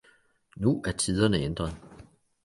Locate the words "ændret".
1.39-1.73